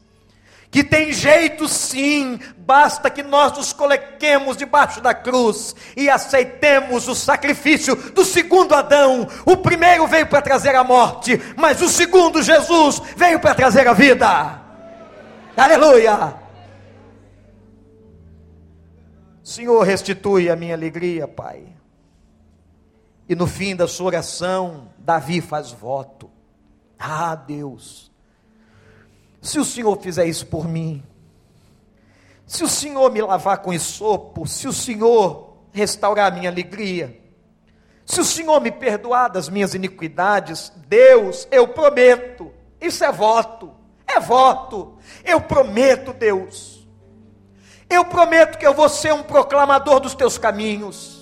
[0.69, 7.15] que tem jeito sim, basta que nós nos coloquemos debaixo da cruz e aceitemos o
[7.15, 9.27] sacrifício do segundo Adão.
[9.45, 13.93] O primeiro veio para trazer a morte, mas o segundo, Jesus, veio para trazer a
[13.93, 14.61] vida.
[15.57, 16.35] Aleluia!
[19.43, 21.80] Senhor, restitui a minha alegria, Pai.
[23.31, 26.31] E no fim da sua oração, Davi faz voto.
[26.99, 28.11] Ah, Deus
[29.41, 31.03] se o Senhor fizer isso por mim,
[32.47, 37.19] se o Senhor me lavar com esopo, se o Senhor restaurar a minha alegria,
[38.05, 43.73] se o Senhor me perdoar das minhas iniquidades, Deus, eu prometo, isso é voto,
[44.07, 46.87] é voto, eu prometo, Deus,
[47.89, 51.20] eu prometo que eu vou ser um proclamador dos teus caminhos,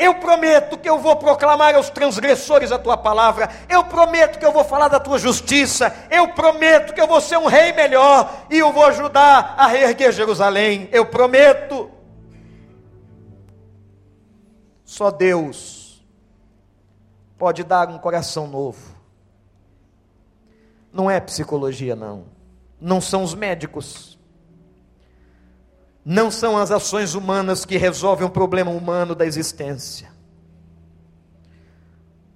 [0.00, 3.50] eu prometo que eu vou proclamar aos transgressores a tua palavra.
[3.68, 5.94] Eu prometo que eu vou falar da tua justiça.
[6.10, 10.10] Eu prometo que eu vou ser um rei melhor e eu vou ajudar a reerguer
[10.10, 10.88] Jerusalém.
[10.90, 11.90] Eu prometo.
[14.84, 16.02] Só Deus
[17.36, 18.94] pode dar um coração novo.
[20.92, 22.24] Não é psicologia, não.
[22.80, 24.09] Não são os médicos
[26.10, 30.10] não são as ações humanas que resolvem o problema humano da existência.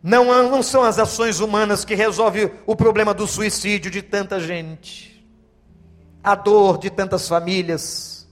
[0.00, 5.26] Não, não são as ações humanas que resolvem o problema do suicídio de tanta gente,
[6.22, 8.28] a dor de tantas famílias.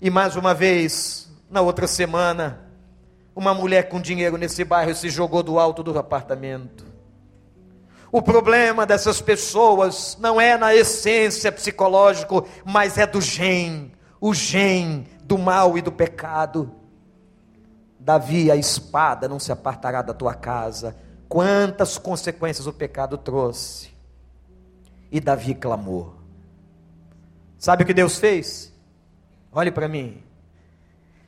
[0.00, 2.60] E mais uma vez, na outra semana,
[3.34, 6.86] uma mulher com dinheiro nesse bairro se jogou do alto do apartamento.
[8.10, 15.06] O problema dessas pessoas não é na essência psicológico, mas é do gen, o gen
[15.24, 16.74] do mal e do pecado.
[18.00, 20.96] Davi, a espada não se apartará da tua casa.
[21.28, 23.90] Quantas consequências o pecado trouxe.
[25.12, 26.14] E Davi clamou.
[27.58, 28.72] Sabe o que Deus fez?
[29.52, 30.22] Olhe para mim.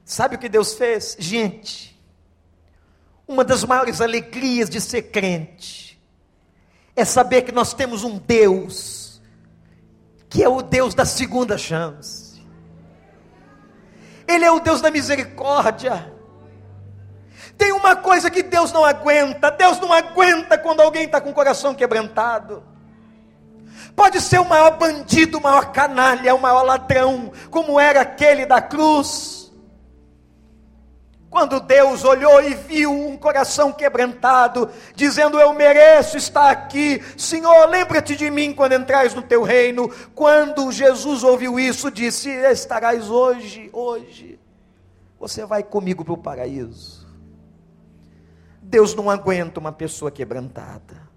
[0.02, 1.14] Sabe o que Deus fez?
[1.18, 2.00] Gente,
[3.28, 5.89] uma das maiores alegrias de ser crente
[6.94, 9.20] é saber que nós temos um Deus,
[10.28, 12.44] que é o Deus da segunda chance.
[14.26, 16.12] Ele é o Deus da misericórdia.
[17.58, 21.34] Tem uma coisa que Deus não aguenta: Deus não aguenta quando alguém está com o
[21.34, 22.62] coração quebrantado.
[23.96, 28.60] Pode ser o maior bandido, o maior canalha, o maior ladrão, como era aquele da
[28.60, 29.39] cruz
[31.30, 38.16] quando Deus olhou e viu um coração quebrantado, dizendo: Eu mereço estar aqui, Senhor, lembra-te
[38.16, 39.88] de mim quando entrares no teu reino.
[40.12, 44.40] Quando Jesus ouviu isso, disse: Estarás hoje, hoje,
[45.20, 47.08] você vai comigo para o paraíso.
[48.60, 51.09] Deus não aguenta uma pessoa quebrantada.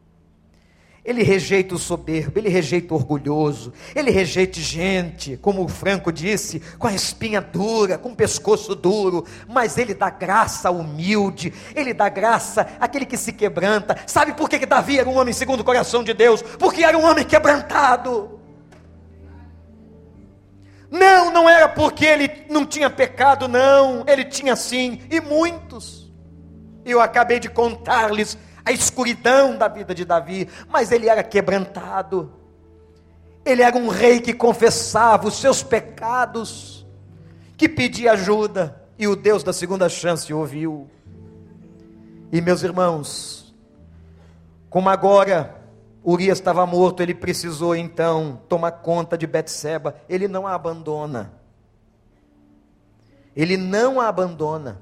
[1.05, 6.61] Ele rejeita o soberbo, ele rejeita o orgulhoso, ele rejeita gente, como o Franco disse,
[6.79, 11.93] com a espinha dura, com o pescoço duro, mas ele dá graça ao humilde, ele
[11.93, 13.97] dá graça àquele que se quebranta.
[14.07, 16.41] Sabe por que, que Davi era um homem segundo o coração de Deus?
[16.41, 18.39] Porque era um homem quebrantado.
[20.89, 26.09] Não, não era porque ele não tinha pecado, não, ele tinha sim, e muitos.
[26.85, 32.31] Eu acabei de contar-lhes a escuridão da vida de Davi, mas ele era quebrantado.
[33.45, 36.85] Ele era um rei que confessava os seus pecados,
[37.57, 40.89] que pedia ajuda, e o Deus da segunda chance ouviu.
[42.31, 43.53] E meus irmãos,
[44.69, 45.61] como agora
[46.03, 49.95] Urias estava morto, ele precisou então tomar conta de Betseba.
[50.09, 51.31] Ele não a abandona.
[53.35, 54.81] Ele não a abandona.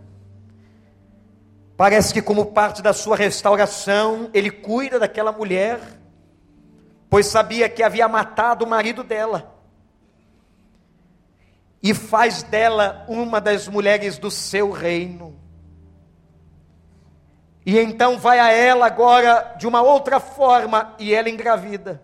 [1.81, 5.79] Parece que, como parte da sua restauração, ele cuida daquela mulher,
[7.09, 9.59] pois sabia que havia matado o marido dela,
[11.81, 15.35] e faz dela uma das mulheres do seu reino.
[17.65, 21.99] E então vai a ela agora de uma outra forma, e ela engravida.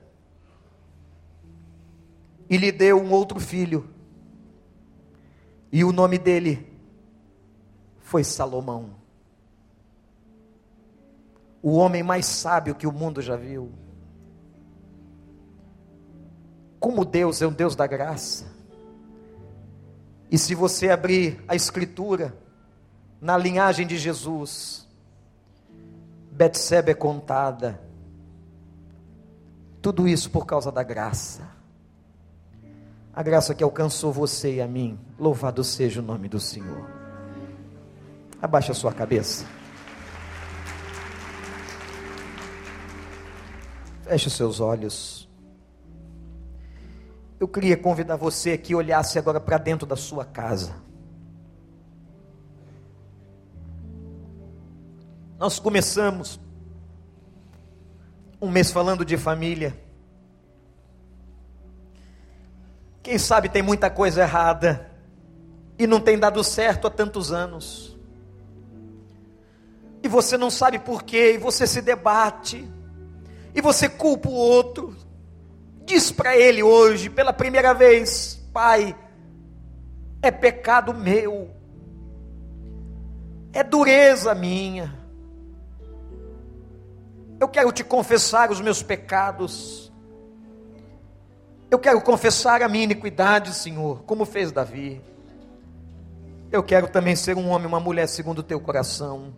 [2.50, 3.88] E lhe deu um outro filho.
[5.72, 6.68] E o nome dele
[8.00, 8.97] foi Salomão.
[11.62, 13.72] O homem mais sábio que o mundo já viu.
[16.80, 18.46] Como Deus é um Deus da graça.
[20.30, 22.38] E se você abrir a Escritura,
[23.20, 24.88] na linhagem de Jesus,
[26.32, 27.82] Betseba é contada.
[29.82, 31.48] Tudo isso por causa da graça.
[33.14, 35.00] A graça que alcançou você e a mim.
[35.18, 36.88] Louvado seja o nome do Senhor.
[38.40, 39.57] Abaixa a sua cabeça.
[44.08, 45.28] Feche os seus olhos.
[47.38, 50.76] Eu queria convidar você que olhasse agora para dentro da sua casa.
[55.38, 56.40] Nós começamos
[58.42, 59.78] um mês falando de família.
[63.04, 64.90] Quem sabe tem muita coisa errada
[65.78, 67.98] e não tem dado certo há tantos anos.
[70.02, 72.77] E você não sabe por quê, e você se debate
[73.58, 74.96] e você culpa o outro,
[75.84, 78.96] diz para ele hoje, pela primeira vez: Pai,
[80.22, 81.50] é pecado meu,
[83.52, 84.96] é dureza minha.
[87.40, 89.92] Eu quero te confessar os meus pecados.
[91.72, 95.02] Eu quero confessar a minha iniquidade, Senhor, como fez Davi.
[96.52, 99.34] Eu quero também ser um homem, uma mulher segundo o teu coração.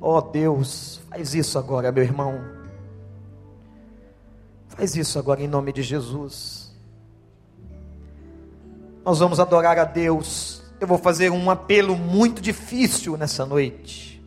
[0.00, 2.40] Ó oh Deus, faz isso agora, meu irmão.
[4.68, 6.74] Faz isso agora em nome de Jesus.
[9.04, 10.62] Nós vamos adorar a Deus.
[10.80, 14.24] Eu vou fazer um apelo muito difícil nessa noite.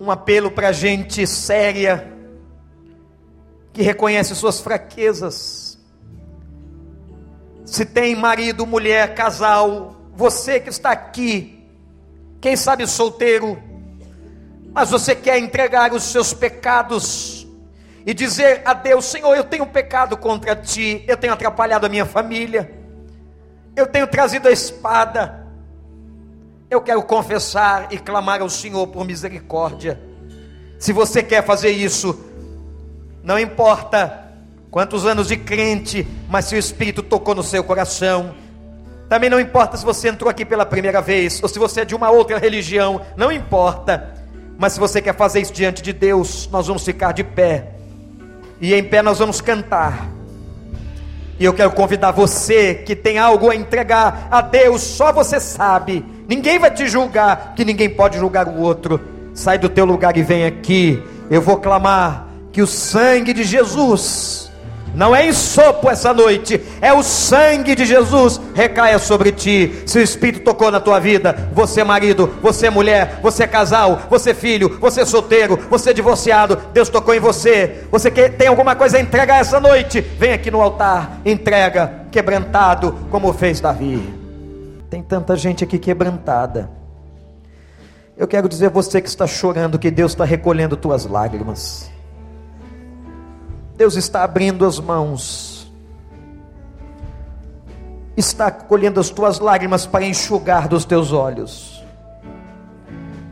[0.00, 2.12] Um apelo para gente séria,
[3.72, 5.78] que reconhece suas fraquezas.
[7.64, 11.59] Se tem marido, mulher, casal, você que está aqui,
[12.40, 13.60] quem sabe solteiro,
[14.72, 17.46] mas você quer entregar os seus pecados
[18.06, 22.06] e dizer a Deus: Senhor, eu tenho pecado contra ti, eu tenho atrapalhado a minha
[22.06, 22.70] família,
[23.76, 25.46] eu tenho trazido a espada,
[26.70, 30.00] eu quero confessar e clamar ao Senhor por misericórdia.
[30.78, 32.18] Se você quer fazer isso,
[33.22, 34.30] não importa
[34.70, 38.34] quantos anos de crente, mas se o Espírito tocou no seu coração,
[39.10, 41.96] também não importa se você entrou aqui pela primeira vez ou se você é de
[41.96, 44.14] uma outra religião, não importa.
[44.56, 47.72] Mas se você quer fazer isso diante de Deus, nós vamos ficar de pé.
[48.60, 50.06] E em pé nós vamos cantar.
[51.40, 56.04] E eu quero convidar você que tem algo a entregar a Deus, só você sabe.
[56.28, 59.00] Ninguém vai te julgar, que ninguém pode julgar o outro.
[59.34, 61.02] Sai do teu lugar e vem aqui.
[61.28, 64.49] Eu vou clamar que o sangue de Jesus
[64.94, 69.82] não é ensopo essa noite, é o sangue de Jesus recaia sobre ti.
[69.86, 74.78] Se o Espírito tocou na tua vida, você marido, você mulher, você casal, você filho,
[74.80, 77.84] você solteiro, você divorciado, Deus tocou em você.
[77.90, 80.00] Você quer, tem alguma coisa a entregar essa noite?
[80.00, 84.02] Vem aqui no altar, entrega, quebrantado, como fez Davi.
[84.88, 86.70] Tem tanta gente aqui quebrantada.
[88.16, 91.89] Eu quero dizer a você que está chorando que Deus está recolhendo tuas lágrimas.
[93.80, 95.72] Deus está abrindo as mãos,
[98.14, 101.82] está colhendo as tuas lágrimas para enxugar dos teus olhos,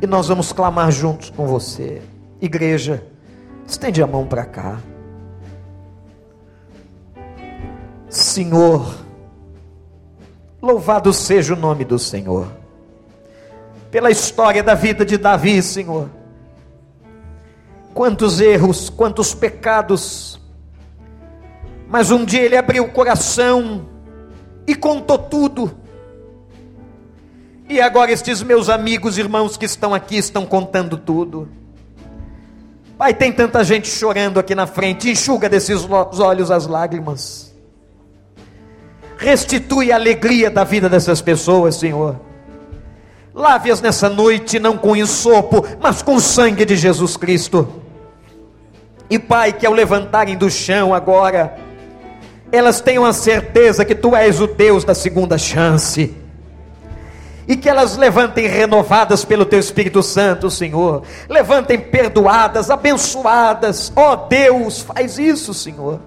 [0.00, 2.00] e nós vamos clamar juntos com você,
[2.40, 3.06] igreja,
[3.66, 4.78] estende a mão para cá,
[8.08, 8.96] Senhor,
[10.62, 12.48] louvado seja o nome do Senhor,
[13.90, 16.08] pela história da vida de Davi, Senhor,
[17.92, 20.37] quantos erros, quantos pecados,
[21.88, 23.88] mas um dia ele abriu o coração
[24.66, 25.74] e contou tudo.
[27.68, 31.48] E agora estes meus amigos, irmãos que estão aqui, estão contando tudo.
[32.96, 35.86] Pai, tem tanta gente chorando aqui na frente, enxuga desses
[36.18, 37.54] olhos as lágrimas.
[39.16, 42.20] Restitui a alegria da vida dessas pessoas, Senhor.
[43.34, 47.68] Lave-as nessa noite, não com ensopo, mas com o sangue de Jesus Cristo.
[49.08, 51.67] E Pai, que ao levantarem do chão agora,
[52.50, 56.14] elas tenham a certeza que tu és o Deus da segunda chance.
[57.48, 61.02] e que elas levantem renovadas pelo Teu Espírito Santo, Senhor.
[61.30, 63.90] Levantem perdoadas, abençoadas.
[63.96, 65.98] Ó oh, Deus, faz isso, Senhor.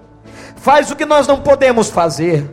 [0.54, 2.48] Faz o que nós não podemos fazer.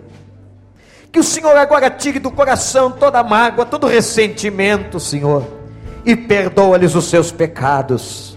[1.11, 5.45] Que o Senhor agora tire do coração toda mágoa, todo ressentimento, Senhor,
[6.03, 8.35] e perdoa-lhes os seus pecados.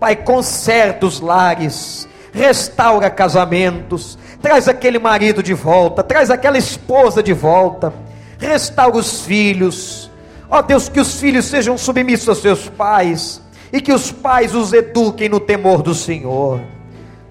[0.00, 7.32] Pai, conserta os lares, restaura casamentos, traz aquele marido de volta, traz aquela esposa de
[7.32, 7.92] volta,
[8.38, 10.10] restaura os filhos.
[10.50, 14.72] Ó Deus, que os filhos sejam submissos aos seus pais e que os pais os
[14.72, 16.60] eduquem no temor do Senhor.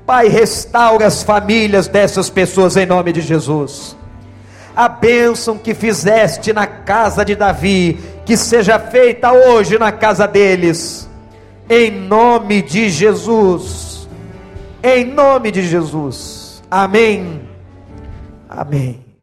[0.05, 3.97] Pai, restaura as famílias dessas pessoas em nome de Jesus
[4.77, 11.09] a bênção que fizeste na casa de Davi, que seja feita hoje na casa deles,
[11.67, 14.07] em nome de Jesus.
[14.83, 16.46] Em nome de Jesus.
[16.69, 17.41] Amém.
[18.49, 19.06] Amém.